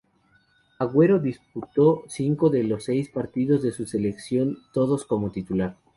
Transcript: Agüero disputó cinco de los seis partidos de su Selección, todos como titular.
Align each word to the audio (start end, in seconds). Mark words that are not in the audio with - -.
Agüero 0.79 1.19
disputó 1.19 2.03
cinco 2.07 2.49
de 2.49 2.63
los 2.63 2.85
seis 2.85 3.09
partidos 3.09 3.61
de 3.61 3.71
su 3.71 3.85
Selección, 3.85 4.57
todos 4.73 5.05
como 5.05 5.29
titular. 5.31 5.77